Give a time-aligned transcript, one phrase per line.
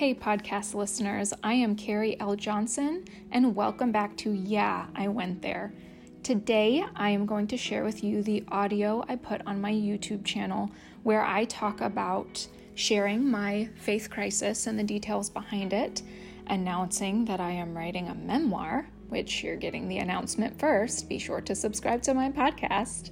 [0.00, 2.34] Hey, podcast listeners, I am Carrie L.
[2.34, 5.74] Johnson, and welcome back to Yeah, I Went There.
[6.22, 10.24] Today, I am going to share with you the audio I put on my YouTube
[10.24, 10.70] channel
[11.02, 16.00] where I talk about sharing my faith crisis and the details behind it,
[16.46, 21.10] announcing that I am writing a memoir, which you're getting the announcement first.
[21.10, 23.10] Be sure to subscribe to my podcast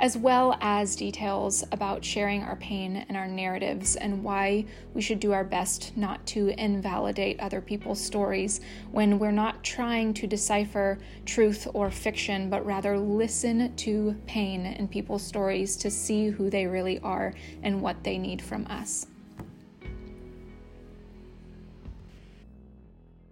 [0.00, 5.20] as well as details about sharing our pain and our narratives and why we should
[5.20, 10.98] do our best not to invalidate other people's stories when we're not trying to decipher
[11.26, 16.66] truth or fiction, but rather listen to pain in people's stories to see who they
[16.66, 19.06] really are and what they need from us.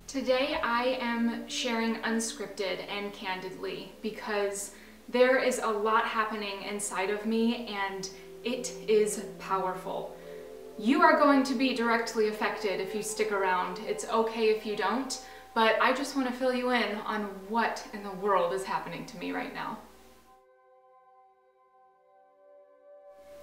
[0.07, 4.73] Today, I am sharing unscripted and candidly because
[5.09, 8.11] there is a lot happening inside of me and
[8.45, 10.15] it is powerful.
[10.79, 13.81] You are going to be directly affected if you stick around.
[13.87, 15.19] It's okay if you don't,
[15.55, 19.07] but I just want to fill you in on what in the world is happening
[19.07, 19.79] to me right now.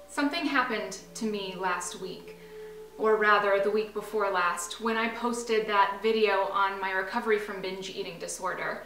[0.07, 2.37] Something happened to me last week,
[2.97, 7.61] or rather the week before last, when I posted that video on my recovery from
[7.61, 8.83] binge eating disorder.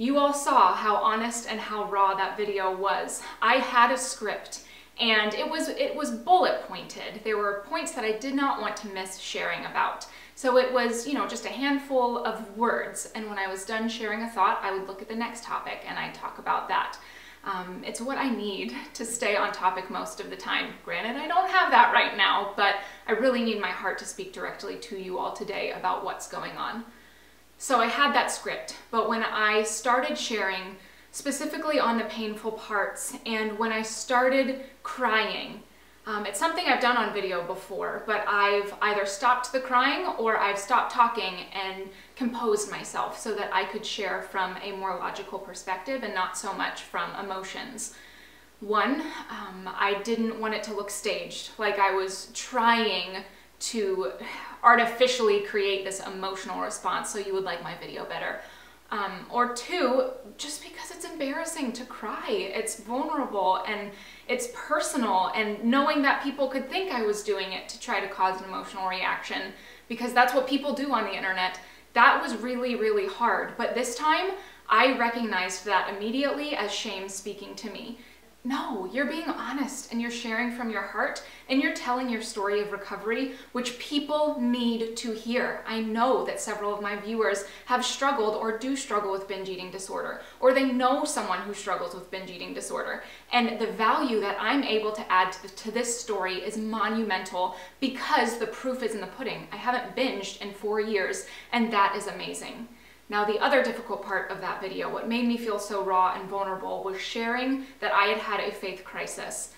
[0.00, 3.20] You all saw how honest and how raw that video was.
[3.42, 4.64] I had a script
[4.98, 7.20] and it was it was bullet pointed.
[7.22, 10.06] There were points that I did not want to miss sharing about.
[10.36, 13.12] So it was, you know, just a handful of words.
[13.14, 15.84] And when I was done sharing a thought, I would look at the next topic
[15.86, 16.96] and I'd talk about that.
[17.44, 20.72] Um, it's what I need to stay on topic most of the time.
[20.82, 24.32] Granted, I don't have that right now, but I really need my heart to speak
[24.32, 26.86] directly to you all today about what's going on.
[27.62, 30.78] So I had that script, but when I started sharing
[31.12, 35.62] specifically on the painful parts and when I started crying,
[36.06, 40.38] um, it's something I've done on video before, but I've either stopped the crying or
[40.38, 45.38] I've stopped talking and composed myself so that I could share from a more logical
[45.38, 47.92] perspective and not so much from emotions.
[48.60, 53.22] One, um, I didn't want it to look staged, like I was trying
[53.60, 54.12] to
[54.62, 58.40] artificially create this emotional response so you would like my video better.
[58.92, 62.26] Um, or two, just because it's embarrassing to cry.
[62.28, 63.92] It's vulnerable and
[64.26, 68.08] it's personal, and knowing that people could think I was doing it to try to
[68.08, 69.52] cause an emotional reaction,
[69.88, 71.60] because that's what people do on the internet,
[71.92, 73.52] that was really, really hard.
[73.56, 74.32] But this time,
[74.68, 77.98] I recognized that immediately as shame speaking to me.
[78.42, 82.62] No, you're being honest and you're sharing from your heart and you're telling your story
[82.62, 85.62] of recovery, which people need to hear.
[85.66, 89.70] I know that several of my viewers have struggled or do struggle with binge eating
[89.70, 93.02] disorder, or they know someone who struggles with binge eating disorder.
[93.30, 97.56] And the value that I'm able to add to, the, to this story is monumental
[97.78, 99.48] because the proof is in the pudding.
[99.52, 102.68] I haven't binged in four years, and that is amazing.
[103.10, 106.28] Now, the other difficult part of that video, what made me feel so raw and
[106.28, 109.52] vulnerable, was sharing that I had had a faith crisis.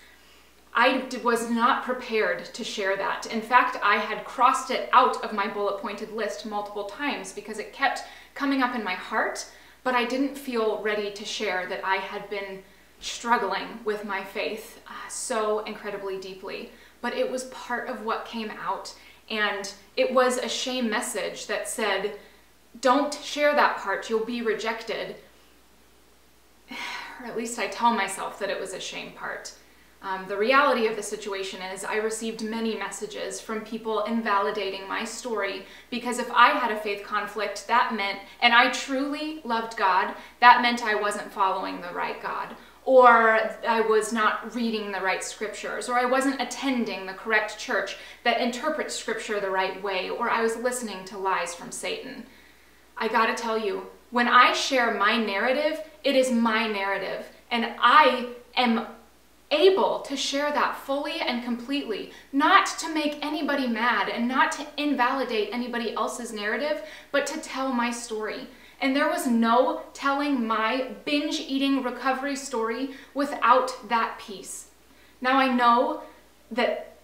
[0.73, 3.27] I was not prepared to share that.
[3.27, 7.59] In fact, I had crossed it out of my bullet pointed list multiple times because
[7.59, 8.01] it kept
[8.33, 9.45] coming up in my heart,
[9.83, 12.63] but I didn't feel ready to share that I had been
[13.01, 16.71] struggling with my faith uh, so incredibly deeply.
[17.01, 18.95] But it was part of what came out,
[19.29, 22.17] and it was a shame message that said,
[22.81, 25.15] don't share that part, you'll be rejected.
[27.19, 29.53] Or at least I tell myself that it was a shame part.
[30.03, 35.05] Um, the reality of the situation is I received many messages from people invalidating my
[35.05, 40.13] story because if I had a faith conflict, that meant, and I truly loved God,
[40.41, 42.53] that meant I wasn't following the right God,
[42.83, 47.95] or I was not reading the right scriptures, or I wasn't attending the correct church
[48.25, 52.25] that interprets scripture the right way, or I was listening to lies from Satan.
[53.03, 58.29] I gotta tell you, when I share my narrative, it is my narrative, and I
[58.55, 58.87] am
[59.51, 64.67] able to share that fully and completely, not to make anybody mad and not to
[64.77, 66.81] invalidate anybody else's narrative,
[67.11, 68.47] but to tell my story.
[68.79, 74.67] And there was no telling my binge eating recovery story without that piece.
[75.19, 76.03] Now I know
[76.51, 76.95] that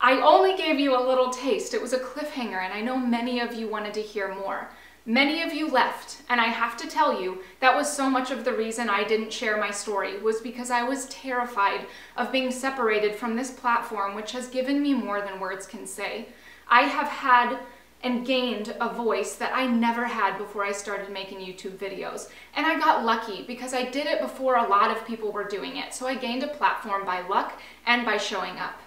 [0.00, 1.74] I only gave you a little taste.
[1.74, 4.68] It was a cliffhanger, and I know many of you wanted to hear more.
[5.08, 8.44] Many of you left, and I have to tell you, that was so much of
[8.44, 13.14] the reason I didn't share my story, was because I was terrified of being separated
[13.14, 16.26] from this platform, which has given me more than words can say.
[16.68, 17.58] I have had
[18.02, 22.28] and gained a voice that I never had before I started making YouTube videos.
[22.54, 25.78] And I got lucky because I did it before a lot of people were doing
[25.78, 25.94] it.
[25.94, 28.78] So I gained a platform by luck and by showing up.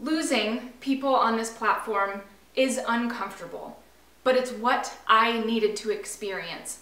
[0.00, 2.22] Losing people on this platform
[2.56, 3.81] is uncomfortable,
[4.24, 6.78] but it's what I needed to experience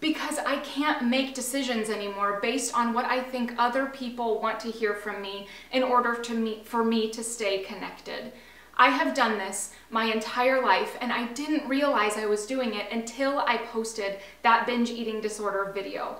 [0.00, 4.70] because I can't make decisions anymore based on what I think other people want to
[4.70, 8.32] hear from me in order to me, for me to stay connected.
[8.76, 12.92] I have done this my entire life and I didn't realize I was doing it
[12.92, 16.18] until I posted that binge eating disorder video.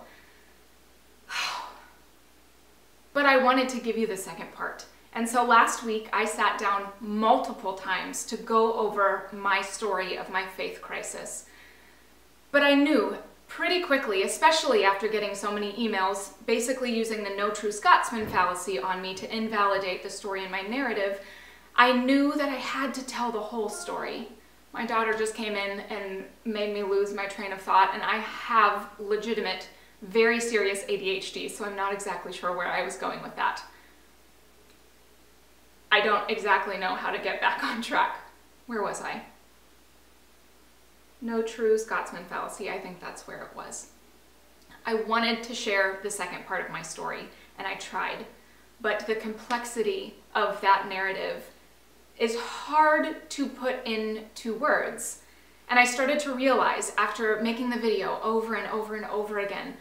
[3.13, 4.87] but I wanted to give you the second part.
[5.19, 10.31] And so last week I sat down multiple times to go over my story of
[10.31, 11.47] my faith crisis.
[12.53, 13.19] But I knew
[13.49, 18.79] pretty quickly, especially after getting so many emails, basically using the no true Scotsman fallacy
[18.79, 21.21] on me to invalidate the story in my narrative,
[21.75, 24.29] I knew that I had to tell the whole story.
[24.73, 28.19] My daughter just came in and made me lose my train of thought, and I
[28.19, 29.69] have legitimate,
[30.01, 33.65] very serious ADHD, so I'm not exactly sure where I was going with that.
[35.91, 38.17] I don't exactly know how to get back on track.
[38.67, 39.23] Where was I?
[41.21, 43.91] No true Scotsman fallacy, I think that's where it was.
[44.87, 47.25] I wanted to share the second part of my story,
[47.59, 48.25] and I tried,
[48.81, 51.45] but the complexity of that narrative
[52.19, 55.23] is hard to put into words.
[55.69, 59.75] And I started to realize after making the video over and over and over again,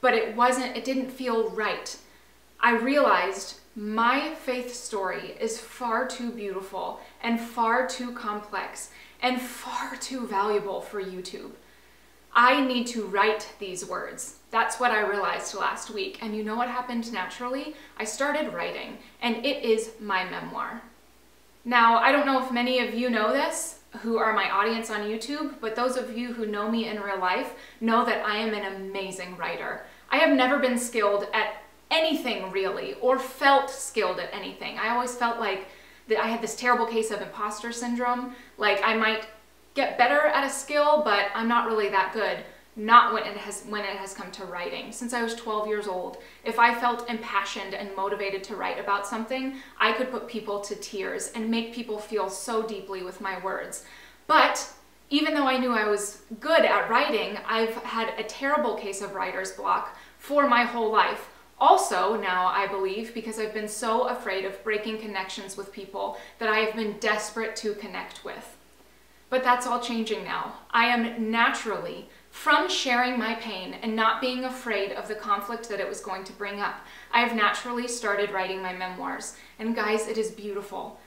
[0.00, 1.96] but it wasn't, it didn't feel right.
[2.60, 8.90] I realized my faith story is far too beautiful and far too complex
[9.22, 11.52] and far too valuable for YouTube.
[12.34, 14.36] I need to write these words.
[14.50, 16.18] That's what I realized last week.
[16.22, 17.74] And you know what happened naturally?
[17.98, 20.82] I started writing, and it is my memoir.
[21.64, 25.02] Now, I don't know if many of you know this, who are my audience on
[25.02, 28.54] YouTube, but those of you who know me in real life know that I am
[28.54, 29.84] an amazing writer.
[30.10, 31.61] I have never been skilled at
[31.92, 34.78] anything really, or felt skilled at anything.
[34.78, 35.68] I always felt like
[36.08, 38.34] that I had this terrible case of imposter syndrome.
[38.58, 39.26] Like I might
[39.74, 42.38] get better at a skill, but I'm not really that good.
[42.74, 44.92] Not when it has when it has come to writing.
[44.92, 49.06] Since I was 12 years old, if I felt impassioned and motivated to write about
[49.06, 53.38] something, I could put people to tears and make people feel so deeply with my
[53.44, 53.84] words.
[54.26, 54.72] But
[55.10, 59.14] even though I knew I was good at writing, I've had a terrible case of
[59.14, 61.28] writer's block for my whole life.
[61.62, 66.48] Also, now I believe, because I've been so afraid of breaking connections with people that
[66.48, 68.56] I have been desperate to connect with.
[69.30, 70.54] But that's all changing now.
[70.72, 75.78] I am naturally, from sharing my pain and not being afraid of the conflict that
[75.78, 79.36] it was going to bring up, I have naturally started writing my memoirs.
[79.60, 80.98] And guys, it is beautiful.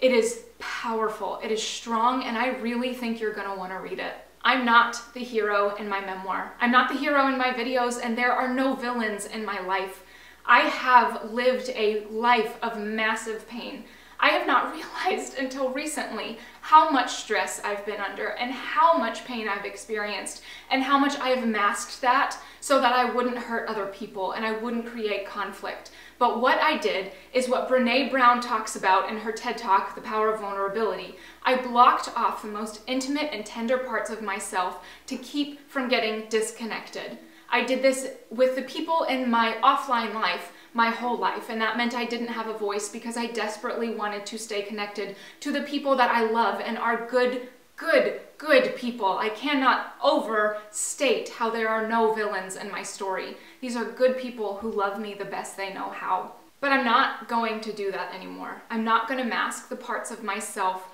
[0.00, 1.38] It is powerful.
[1.40, 4.14] It is strong, and I really think you're gonna wanna read it.
[4.42, 6.54] I'm not the hero in my memoir.
[6.60, 10.02] I'm not the hero in my videos, and there are no villains in my life.
[10.46, 13.84] I have lived a life of massive pain.
[14.18, 14.72] I have not
[15.08, 20.42] realized until recently how much stress I've been under and how much pain I've experienced
[20.70, 24.44] and how much I have masked that so that I wouldn't hurt other people and
[24.44, 25.90] I wouldn't create conflict.
[26.20, 30.02] But what I did is what Brene Brown talks about in her TED Talk, The
[30.02, 31.16] Power of Vulnerability.
[31.44, 36.28] I blocked off the most intimate and tender parts of myself to keep from getting
[36.28, 37.16] disconnected.
[37.50, 41.78] I did this with the people in my offline life my whole life, and that
[41.78, 45.62] meant I didn't have a voice because I desperately wanted to stay connected to the
[45.62, 47.48] people that I love and are good,
[47.80, 49.16] good, good people.
[49.18, 53.38] I cannot overstate how there are no villains in my story.
[53.62, 56.32] These are good people who love me the best they know how.
[56.60, 58.60] But I'm not going to do that anymore.
[58.68, 60.88] I'm not going to mask the parts of myself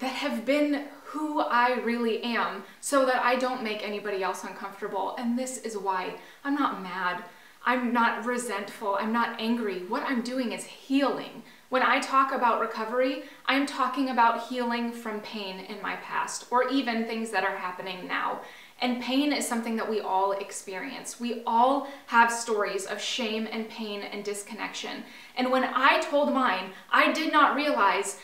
[0.00, 5.14] that have been who I really am so that I don't make anybody else uncomfortable.
[5.18, 7.22] And this is why I'm not mad.
[7.64, 8.96] I'm not resentful.
[8.96, 9.84] I'm not angry.
[9.84, 11.44] What I'm doing is healing.
[11.68, 16.66] When I talk about recovery, I'm talking about healing from pain in my past or
[16.68, 18.40] even things that are happening now.
[18.80, 21.20] And pain is something that we all experience.
[21.20, 25.02] We all have stories of shame and pain and disconnection.
[25.36, 28.18] And when I told mine, I did not realize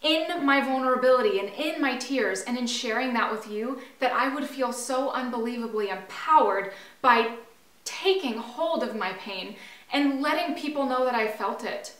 [0.00, 4.32] in my vulnerability and in my tears and in sharing that with you that I
[4.32, 7.34] would feel so unbelievably empowered by
[7.84, 9.56] taking hold of my pain
[9.92, 11.97] and letting people know that I felt it.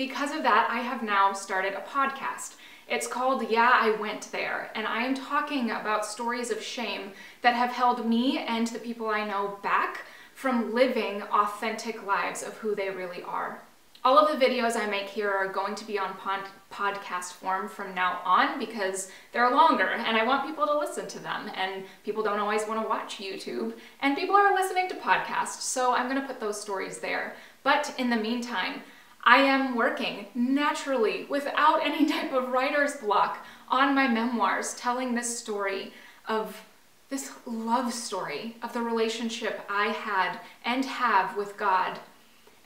[0.00, 2.54] Because of that, I have now started a podcast.
[2.88, 7.52] It's called Yeah, I Went There, and I am talking about stories of shame that
[7.52, 12.74] have held me and the people I know back from living authentic lives of who
[12.74, 13.60] they really are.
[14.02, 17.68] All of the videos I make here are going to be on pod podcast form
[17.68, 21.84] from now on because they're longer and I want people to listen to them and
[22.06, 26.08] people don't always want to watch YouTube and people are listening to podcasts so I'm
[26.08, 27.34] going to put those stories there.
[27.62, 28.80] But in the meantime,
[29.24, 35.38] I am working naturally without any type of writer's block on my memoirs, telling this
[35.38, 35.92] story
[36.26, 36.64] of
[37.08, 41.98] this love story of the relationship I had and have with God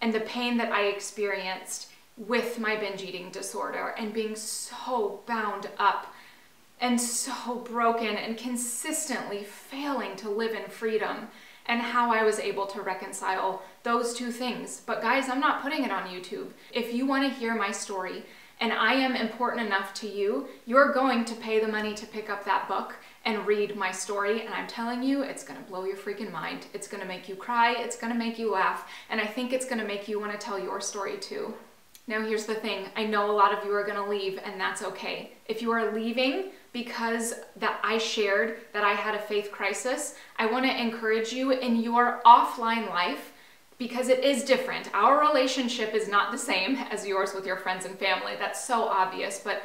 [0.01, 5.71] and the pain that I experienced with my binge eating disorder and being so bound
[5.79, 6.15] up
[6.81, 11.29] and so broken and consistently failing to live in freedom
[11.67, 14.83] and how I was able to reconcile those two things.
[14.85, 16.49] But guys, I'm not putting it on YouTube.
[16.73, 18.25] If you want to hear my story
[18.61, 22.31] and I am important enough to you, you're going to pay the money to pick
[22.31, 22.95] up that book
[23.25, 24.45] and read my story.
[24.45, 26.67] And I'm telling you, it's gonna blow your freaking mind.
[26.73, 29.85] It's gonna make you cry, it's gonna make you laugh, and I think it's gonna
[29.85, 31.55] make you wanna tell your story too.
[32.07, 34.83] Now, here's the thing I know a lot of you are gonna leave, and that's
[34.83, 35.33] okay.
[35.47, 40.45] If you are leaving because that I shared that I had a faith crisis, I
[40.45, 43.33] wanna encourage you in your offline life
[43.79, 44.93] because it is different.
[44.93, 48.33] Our relationship is not the same as yours with your friends and family.
[48.39, 49.63] That's so obvious, but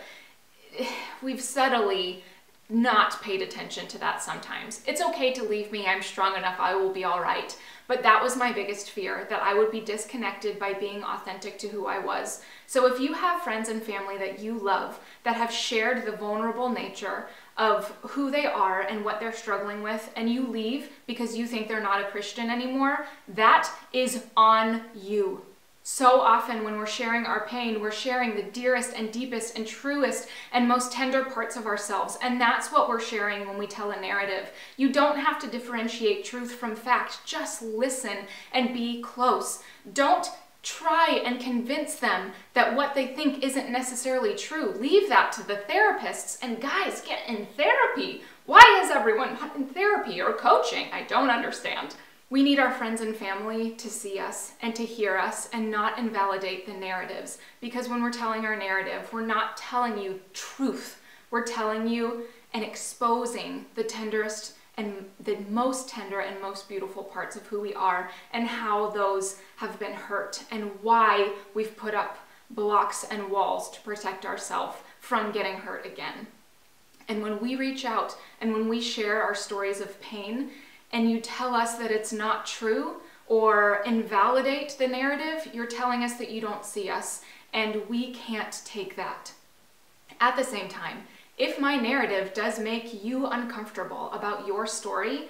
[1.22, 2.24] we've subtly
[2.70, 4.84] not paid attention to that sometimes.
[4.86, 5.88] It's okay to leave me.
[5.88, 6.60] I'm strong enough.
[6.60, 7.58] I will be all right.
[7.88, 11.68] But that was my biggest fear that I would be disconnected by being authentic to
[11.70, 12.44] who I was.
[12.70, 16.70] So if you have friends and family that you love that have shared the vulnerable
[16.70, 17.26] nature
[17.58, 21.68] of who they are and what they're struggling with, and you leave because you think
[21.68, 25.42] they're not a Christian anymore, that is on you.
[25.82, 30.28] So often, when we're sharing our pain, we're sharing the dearest and deepest and truest
[30.54, 32.20] and most tender parts of ourselves.
[32.22, 34.52] And that's what we're sharing when we tell a narrative.
[34.78, 39.64] You don't have to differentiate truth from fact, just listen and be close.
[39.92, 40.30] Don't
[40.62, 44.74] try and convince them that what they think isn't necessarily true.
[44.78, 46.38] Leave that to the therapists.
[46.42, 48.24] And guys, get in therapy.
[48.46, 50.88] Why is everyone not in therapy or coaching?
[50.92, 51.96] I don't understand.
[52.32, 55.98] We need our friends and family to see us and to hear us and not
[55.98, 61.02] invalidate the narratives because when we're telling our narrative, we're not telling you truth.
[61.32, 67.36] We're telling you and exposing the tenderest and the most tender and most beautiful parts
[67.36, 72.18] of who we are and how those have been hurt and why we've put up
[72.50, 76.28] blocks and walls to protect ourselves from getting hurt again.
[77.10, 80.52] And when we reach out and when we share our stories of pain,
[80.92, 86.14] and you tell us that it's not true or invalidate the narrative, you're telling us
[86.16, 87.22] that you don't see us,
[87.54, 89.34] and we can't take that.
[90.20, 91.04] At the same time,
[91.38, 95.28] if my narrative does make you uncomfortable about your story,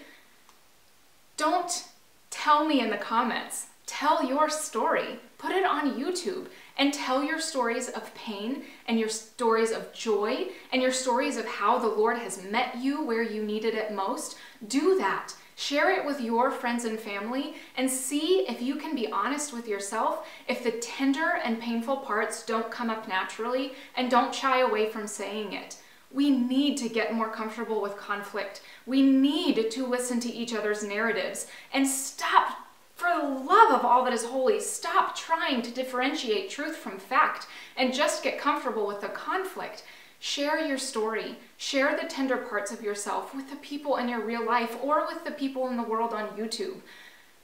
[1.35, 1.85] don't
[2.29, 3.67] tell me in the comments.
[3.89, 5.17] Tell your story.
[5.39, 6.45] Put it on YouTube
[6.77, 11.47] and tell your stories of pain and your stories of joy and your stories of
[11.47, 14.37] how the Lord has met you where you needed it most.
[14.67, 15.33] Do that.
[15.55, 19.67] Share it with your friends and family and see if you can be honest with
[19.67, 24.87] yourself if the tender and painful parts don't come up naturally and don't shy away
[24.87, 25.77] from saying it.
[26.11, 28.61] We need to get more comfortable with conflict.
[28.85, 32.68] We need to listen to each other's narratives and stop,
[32.99, 37.47] for the love of all that is holy, stop trying to differentiate truth from fact
[37.77, 39.85] and just get comfortable with the conflict.
[40.19, 41.37] Share your story.
[41.55, 45.23] Share the tender parts of yourself with the people in your real life or with
[45.23, 46.81] the people in the world on YouTube.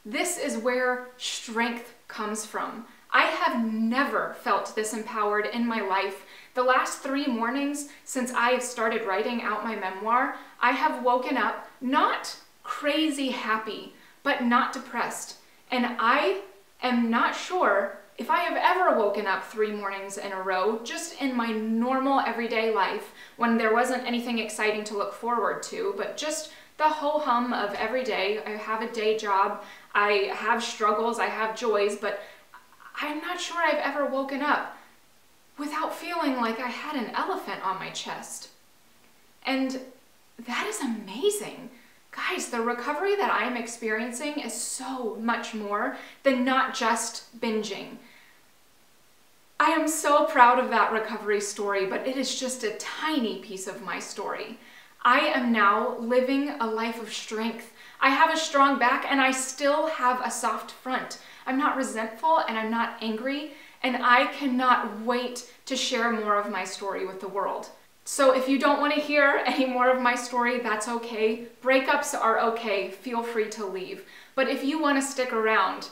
[0.06, 2.86] This is where strength comes from.
[3.10, 6.26] I have never felt this empowered in my life.
[6.54, 11.38] The last three mornings since I have started writing out my memoir, I have woken
[11.38, 15.38] up not crazy happy, but not depressed.
[15.76, 16.40] And I
[16.82, 21.22] am not sure if I have ever woken up three mornings in a row, just
[21.22, 26.16] in my normal everyday life, when there wasn't anything exciting to look forward to, but
[26.16, 31.20] just the ho hum of every day, I have a day job, I have struggles,
[31.20, 32.22] I have joys, but
[33.02, 34.78] I'm not sure I've ever woken up
[35.58, 38.48] without feeling like I had an elephant on my chest.
[39.46, 39.82] And
[40.40, 41.70] that is amazing.
[42.16, 47.98] Guys, the recovery that I'm experiencing is so much more than not just binging.
[49.60, 53.68] I am so proud of that recovery story, but it is just a tiny piece
[53.68, 54.58] of my story.
[55.04, 57.74] I am now living a life of strength.
[58.00, 61.20] I have a strong back and I still have a soft front.
[61.46, 63.52] I'm not resentful and I'm not angry,
[63.84, 67.70] and I cannot wait to share more of my story with the world.
[68.08, 71.48] So if you don't want to hear any more of my story, that's okay.
[71.64, 72.92] Breakups are okay.
[72.92, 74.06] Feel free to leave.
[74.36, 75.90] But if you want to stick around,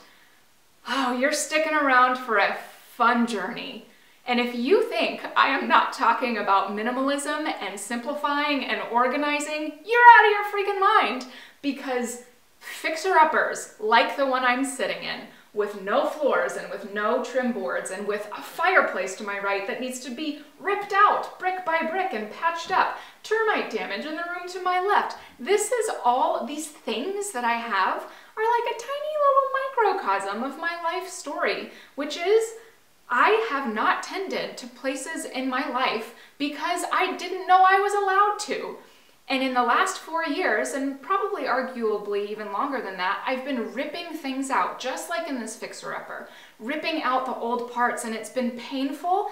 [0.88, 2.58] oh, you're sticking around for a
[2.96, 3.88] fun journey.
[4.28, 10.10] And if you think I am not talking about minimalism and simplifying and organizing, you're
[10.16, 11.26] out of your freaking mind
[11.64, 12.24] because
[12.60, 15.22] fixer-uppers like the one I'm sitting in
[15.54, 19.68] with no floors and with no trim boards and with a fireplace to my right
[19.68, 21.53] that needs to be ripped out brick
[22.14, 25.18] and patched up, termite damage in the room to my left.
[25.40, 27.98] This is all, these things that I have
[28.36, 32.54] are like a tiny little microcosm of my life story, which is
[33.10, 37.94] I have not tended to places in my life because I didn't know I was
[37.94, 38.78] allowed to.
[39.30, 43.74] And in the last four years, and probably arguably even longer than that, I've been
[43.74, 46.28] ripping things out, just like in this fixer-upper,
[46.60, 49.32] ripping out the old parts, and it's been painful,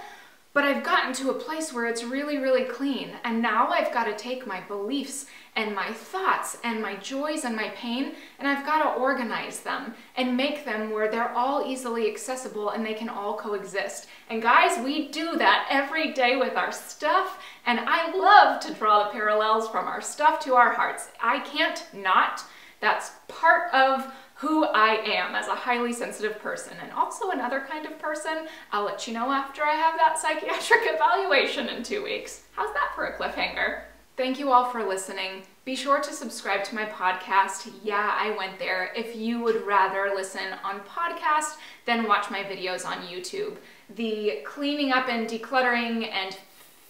[0.54, 3.12] but I've gotten to a place where it's really, really clean.
[3.24, 7.56] And now I've got to take my beliefs and my thoughts and my joys and
[7.56, 12.10] my pain, and I've got to organize them and make them where they're all easily
[12.10, 14.08] accessible and they can all coexist.
[14.30, 19.04] And guys, we do that every day with our stuff, and I love to draw
[19.04, 21.10] the parallels from our stuff to our hearts.
[21.22, 22.44] I can't not.
[22.80, 24.12] That's part of
[24.42, 28.48] who I am as a highly sensitive person and also another kind of person.
[28.72, 32.46] I'll let you know after I have that psychiatric evaluation in two weeks.
[32.54, 33.82] How's that for a cliffhanger?
[34.18, 35.44] Thank you all for listening.
[35.64, 37.72] Be sure to subscribe to my podcast.
[37.84, 38.92] Yeah, I went there.
[38.96, 43.58] If you would rather listen on podcast than watch my videos on YouTube.
[43.96, 46.36] The cleaning up and decluttering and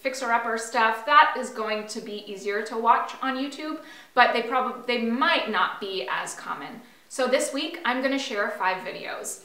[0.00, 3.80] fixer-upper stuff, that is going to be easier to watch on YouTube,
[4.14, 6.80] but they probably they might not be as common.
[7.12, 9.42] So this week, I'm gonna share five videos.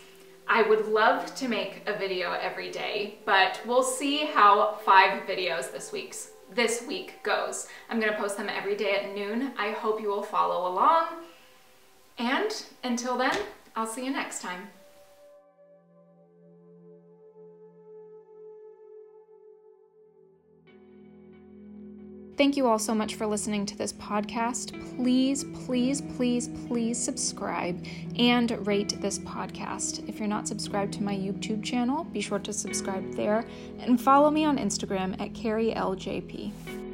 [0.48, 5.70] I would love to make a video every day, but we'll see how five videos
[5.70, 7.68] this week's this week goes.
[7.90, 9.52] I'm gonna post them every day at noon.
[9.58, 11.08] I hope you will follow along.
[12.18, 13.38] And until then,
[13.76, 14.70] I'll see you next time.
[22.38, 24.72] Thank you all so much for listening to this podcast.
[24.96, 27.84] Please, please, please, please subscribe
[28.16, 30.08] and rate this podcast.
[30.08, 33.44] If you're not subscribed to my YouTube channel, be sure to subscribe there
[33.80, 36.87] and follow me on Instagram at CarrieLJP.